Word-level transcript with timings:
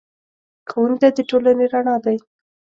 ښوونکی 0.69 1.09
د 1.15 1.19
ټولنې 1.29 1.65
رڼا 1.73 1.95
دی. 2.05 2.17